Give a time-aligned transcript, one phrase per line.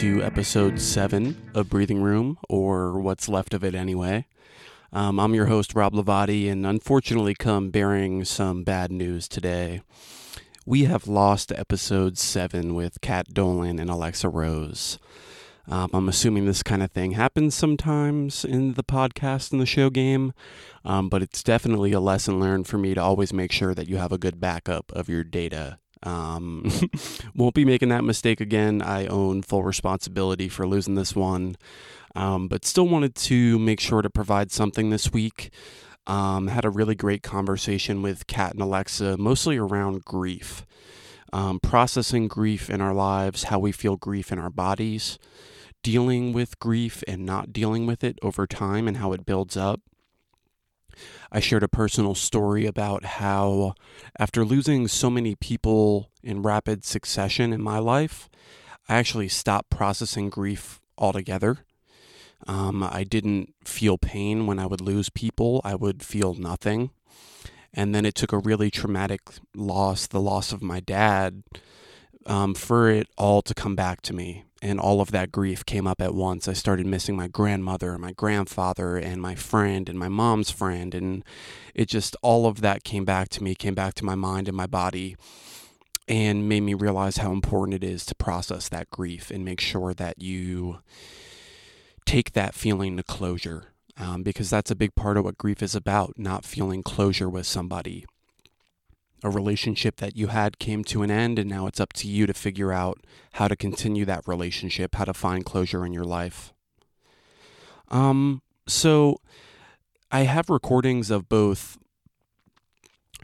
[0.00, 4.24] to episode 7 of Breathing Room, or what's left of it anyway.
[4.94, 9.82] Um, I'm your host, Rob Lavati, and unfortunately, come bearing some bad news today.
[10.64, 14.98] We have lost episode 7 with Kat Dolan and Alexa Rose.
[15.68, 19.90] Um, I'm assuming this kind of thing happens sometimes in the podcast and the show
[19.90, 20.32] game,
[20.82, 23.98] um, but it's definitely a lesson learned for me to always make sure that you
[23.98, 25.78] have a good backup of your data.
[26.02, 26.70] Um,
[27.34, 28.82] won't be making that mistake again.
[28.82, 31.56] I own full responsibility for losing this one,
[32.14, 35.50] um, but still wanted to make sure to provide something this week.
[36.06, 40.64] Um, had a really great conversation with Kat and Alexa, mostly around grief.
[41.32, 45.18] Um, processing grief in our lives, how we feel grief in our bodies,
[45.82, 49.80] dealing with grief and not dealing with it over time and how it builds up.
[51.30, 53.74] I shared a personal story about how,
[54.18, 58.28] after losing so many people in rapid succession in my life,
[58.88, 61.58] I actually stopped processing grief altogether.
[62.46, 66.90] Um, I didn't feel pain when I would lose people, I would feel nothing.
[67.72, 69.20] And then it took a really traumatic
[69.54, 71.44] loss, the loss of my dad,
[72.26, 75.86] um, for it all to come back to me and all of that grief came
[75.86, 76.46] up at once.
[76.46, 80.94] I started missing my grandmother, and my grandfather, and my friend, and my mom's friend.
[80.94, 81.24] And
[81.74, 84.56] it just, all of that came back to me, came back to my mind and
[84.56, 85.16] my body,
[86.06, 89.94] and made me realize how important it is to process that grief and make sure
[89.94, 90.80] that you
[92.04, 93.64] take that feeling to closure.
[93.96, 97.46] Um, because that's a big part of what grief is about not feeling closure with
[97.46, 98.06] somebody
[99.22, 102.26] a relationship that you had came to an end, and now it's up to you
[102.26, 102.98] to figure out
[103.32, 106.52] how to continue that relationship, how to find closure in your life.
[107.88, 109.20] Um, so
[110.10, 111.78] I have recordings of both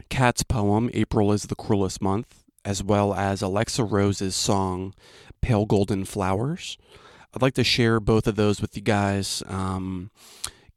[0.09, 4.93] Kat's poem, April is the Cruelest Month, as well as Alexa Rose's song,
[5.41, 6.77] Pale Golden Flowers.
[7.33, 9.43] I'd like to share both of those with you guys.
[9.47, 10.11] Um,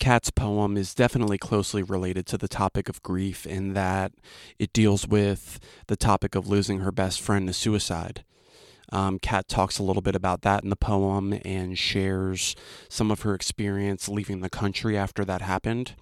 [0.01, 4.13] Kat's poem is definitely closely related to the topic of grief in that
[4.59, 8.25] it deals with the topic of losing her best friend to suicide.
[8.91, 12.57] Um, Kat talks a little bit about that in the poem and shares
[12.89, 15.95] some of her experience leaving the country after that happened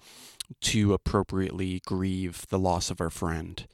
[0.61, 3.67] to appropriately grieve the loss of her friend.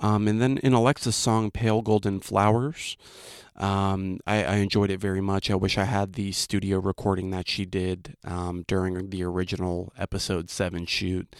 [0.00, 2.96] Um, and then in Alexa's song, Pale Golden Flowers,
[3.56, 5.50] um, I, I, enjoyed it very much.
[5.50, 10.48] I wish I had the studio recording that she did um, during the original episode
[10.48, 11.36] seven shoot.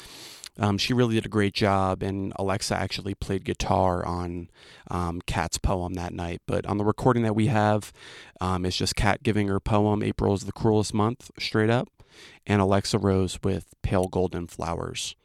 [0.58, 4.50] Um, she really did a great job, and Alexa actually played guitar on
[4.90, 6.42] um, Kat's poem that night.
[6.46, 7.90] But on the recording that we have,
[8.42, 11.88] um, it's just Kat giving her poem, April is the Cruelest Month, straight up,
[12.46, 15.16] and Alexa Rose with Pale Golden Flowers.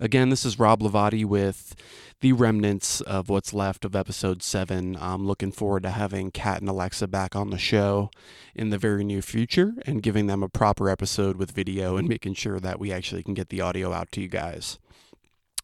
[0.00, 1.74] Again, this is Rob Lavati with
[2.20, 4.96] the remnants of what's left of episode seven.
[5.00, 8.10] I'm looking forward to having Kat and Alexa back on the show
[8.54, 12.34] in the very near future and giving them a proper episode with video and making
[12.34, 14.78] sure that we actually can get the audio out to you guys.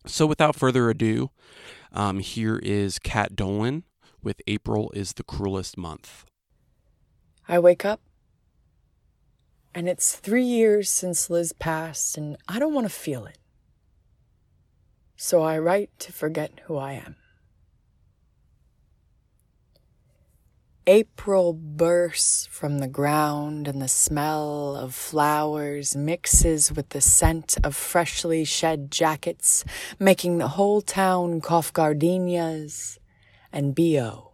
[0.07, 1.31] So, without further ado,
[1.93, 3.85] um, here is Kat Dolan
[4.23, 6.25] with April is the Cruelest Month.
[7.49, 8.01] I wake up
[9.75, 13.39] and it's three years since Liz passed, and I don't want to feel it
[15.21, 17.17] so I write to forget who I am.
[20.87, 27.77] April bursts from the ground, and the smell of flowers mixes with the scent of
[27.77, 29.65] freshly shed jackets,
[29.99, 32.99] making the whole town cough gardenias
[33.53, 34.28] and BO.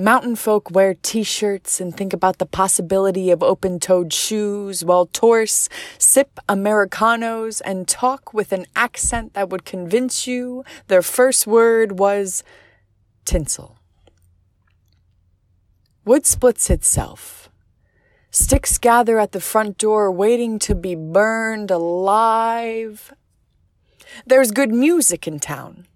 [0.00, 5.06] Mountain folk wear t shirts and think about the possibility of open toed shoes, while
[5.06, 11.98] tourists sip Americanos and talk with an accent that would convince you their first word
[11.98, 12.44] was
[13.24, 13.76] tinsel.
[16.04, 17.50] Wood splits itself.
[18.30, 23.12] Sticks gather at the front door, waiting to be burned alive.
[24.24, 25.88] There's good music in town.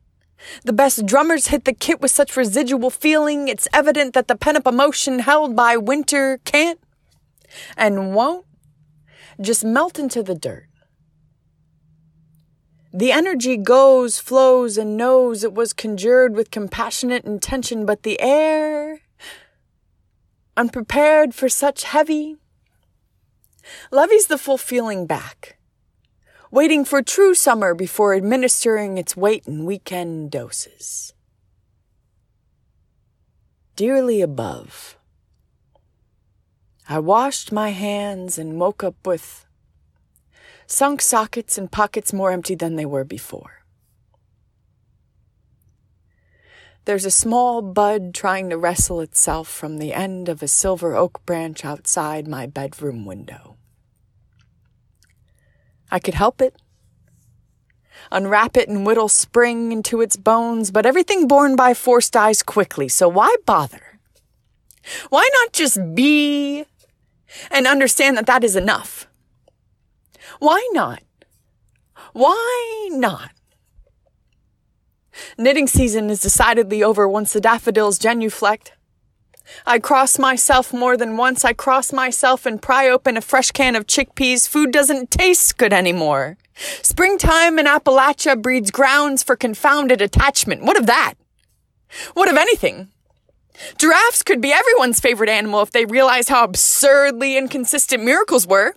[0.64, 4.56] The best drummers hit the kit with such residual feeling, it's evident that the pent
[4.56, 6.80] up emotion held by winter can't
[7.76, 8.46] and won't
[9.40, 10.68] just melt into the dirt.
[12.94, 19.00] The energy goes, flows, and knows it was conjured with compassionate intention, but the air,
[20.58, 22.36] unprepared for such heavy,
[23.90, 25.56] levies the full feeling back
[26.52, 31.14] waiting for true summer before administering its weight in weekend doses.
[33.74, 34.98] Dearly above,
[36.86, 39.46] I washed my hands and woke up with
[40.66, 43.64] sunk sockets and pockets more empty than they were before.
[46.84, 51.24] There's a small bud trying to wrestle itself from the end of a silver oak
[51.24, 53.56] branch outside my bedroom window.
[55.92, 56.56] I could help it,
[58.10, 62.88] unwrap it and whittle spring into its bones, but everything born by force dies quickly,
[62.88, 64.00] so why bother?
[65.10, 66.64] Why not just be
[67.50, 69.06] and understand that that is enough?
[70.38, 71.02] Why not?
[72.14, 73.32] Why not?
[75.36, 78.72] Knitting season is decidedly over once the daffodils genuflect.
[79.66, 81.44] I cross myself more than once.
[81.44, 84.48] I cross myself and pry open a fresh can of chickpeas.
[84.48, 86.36] Food doesn't taste good anymore.
[86.82, 90.62] Springtime in Appalachia breeds grounds for confounded attachment.
[90.62, 91.14] What of that?
[92.14, 92.88] What of anything?
[93.78, 98.74] Giraffes could be everyone's favorite animal if they realized how absurdly inconsistent miracles were.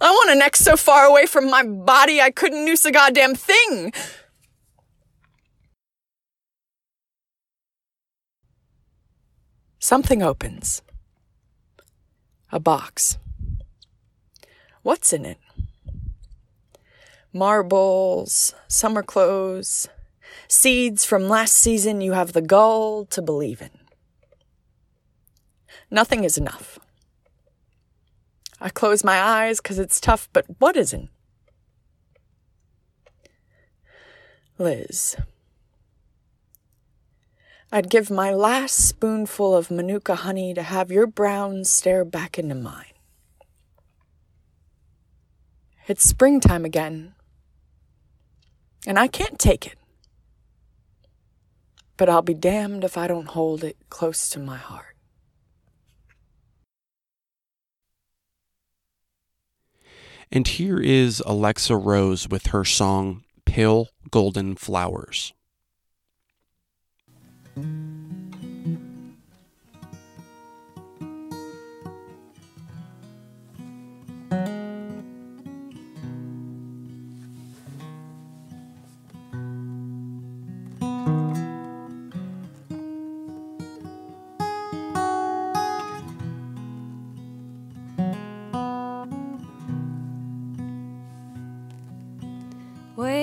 [0.00, 3.34] I want a neck so far away from my body I couldn't noose a goddamn
[3.34, 3.92] thing.
[9.84, 10.80] Something opens.
[12.50, 13.18] A box.
[14.82, 15.36] What's in it?
[17.34, 19.90] Marbles, summer clothes,
[20.48, 23.68] seeds from last season you have the gall to believe in.
[25.90, 26.78] Nothing is enough.
[28.62, 31.10] I close my eyes because it's tough, but what isn't?
[34.56, 35.14] Liz.
[37.74, 42.54] I'd give my last spoonful of manuka honey to have your brown stare back into
[42.54, 42.92] mine.
[45.88, 47.14] It's springtime again,
[48.86, 49.76] and I can't take it.
[51.96, 54.94] But I'll be damned if I don't hold it close to my heart.
[60.30, 65.32] And here is Alexa Rose with her song Pale Golden Flowers.
[67.56, 67.62] Way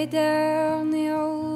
[0.05, 1.50] down the old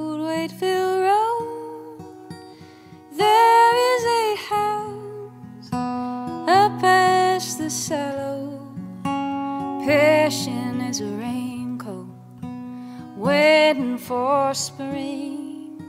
[14.08, 15.82] for spring,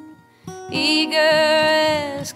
[0.71, 2.33] eager as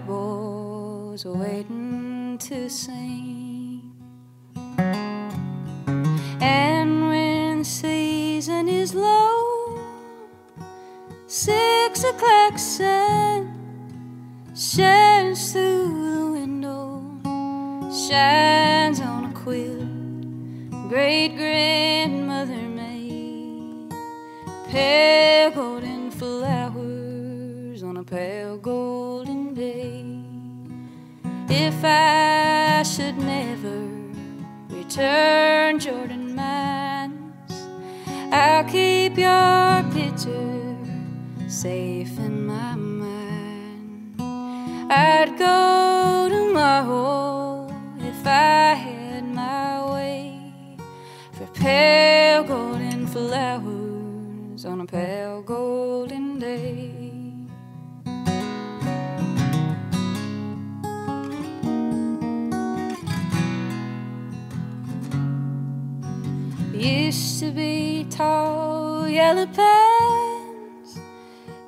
[0.00, 3.94] boys waiting to sing.
[6.40, 9.78] And when season is low,
[11.28, 12.58] six o'clock
[31.52, 33.88] If I should never
[34.68, 37.52] return Jordan mines,
[38.32, 40.76] I'll keep your picture
[41.48, 44.20] safe in my mind.
[44.90, 50.76] I'd go to my tomorrow if I had my way
[51.32, 55.39] for pale golden flowers on a pale
[67.40, 71.00] To be tall yellow pants,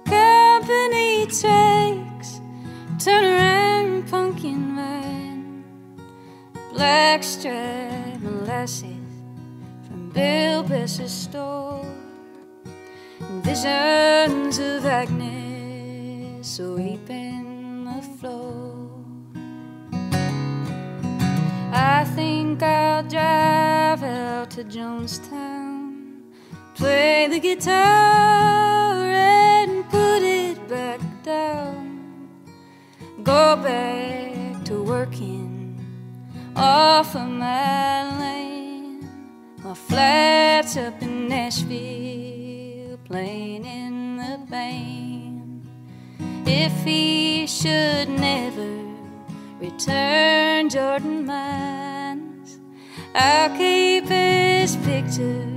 [0.04, 2.42] company tracks,
[3.02, 5.64] turn around pumpkin vine,
[6.74, 9.12] black stripe molasses
[9.86, 11.86] from Bill Bess's store,
[13.40, 18.90] visions of Agnes sweeping the floor.
[21.72, 25.62] I think I'll drive out to Jonestown,
[26.82, 32.00] play the guitar and put it back down.
[33.22, 35.78] Go back to working
[36.56, 39.08] off of my land,
[39.62, 45.64] my flats up in Nashville, playing in the band.
[46.44, 48.72] If he should never
[49.60, 52.58] return Jordan mines.
[53.14, 55.51] I'll keep his picture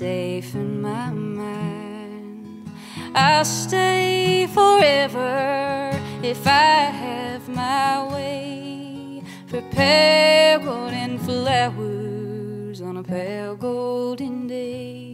[0.00, 2.66] safe in my mind.
[3.14, 5.90] I'll stay forever
[6.22, 9.22] if I have my way.
[9.46, 15.09] Prepare golden flowers on a pale golden day.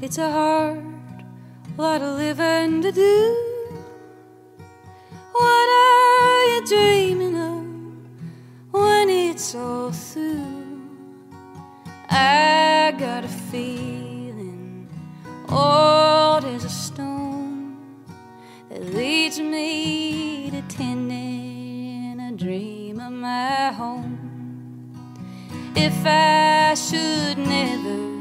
[0.00, 0.84] It's a hard
[1.76, 3.74] lot of living to do.
[5.32, 7.64] What are you dreaming of
[8.70, 10.88] when it's all through?
[12.08, 14.88] I got a feeling
[15.48, 17.76] old as a stone
[18.68, 24.16] that leads me to tending a dream of my home.
[25.74, 28.17] If I should never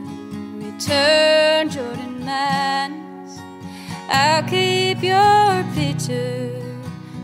[0.78, 3.40] return, Jordan Mines,
[4.10, 6.62] I'll keep your picture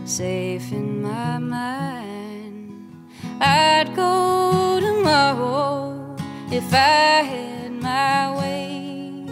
[0.04, 3.08] safe in my mind.
[3.40, 6.16] I'd go to tomorrow
[6.50, 9.26] if I had my way.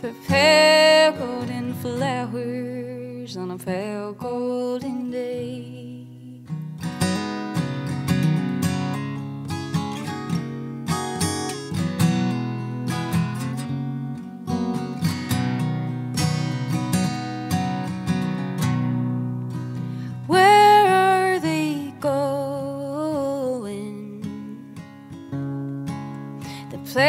[0.00, 5.95] Prepare golden flowers on a pale golden day.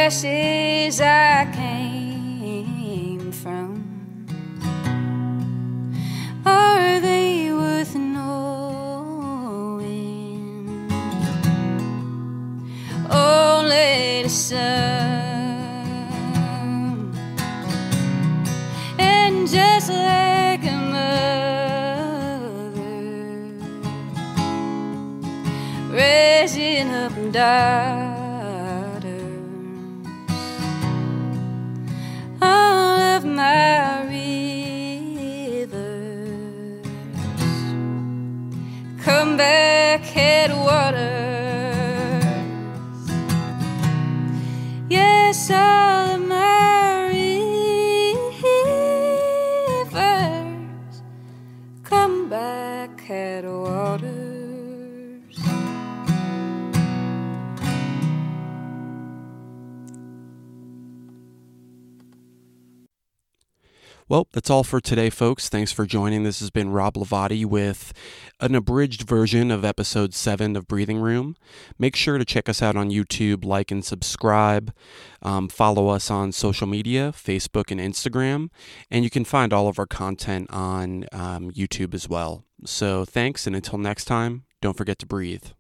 [0.08, 3.84] Places I came from.
[6.46, 8.30] Are they worth knowing?
[13.10, 14.64] Oh, Only the sun.
[18.98, 22.32] And just like a mother
[25.92, 28.27] raising up daughters.
[39.38, 41.06] Back headwaters.
[44.90, 47.10] Yes, all of my
[49.94, 50.24] rivers
[51.84, 54.37] come back headwaters.
[64.10, 65.50] Well, that's all for today, folks.
[65.50, 66.24] Thanks for joining.
[66.24, 67.92] This has been Rob Lavati with
[68.40, 71.36] an abridged version of episode 7 of Breathing Room.
[71.78, 74.74] Make sure to check us out on YouTube, like and subscribe.
[75.22, 78.48] Um, follow us on social media, Facebook and Instagram.
[78.90, 82.46] And you can find all of our content on um, YouTube as well.
[82.66, 85.57] So thanks, and until next time, don't forget to breathe.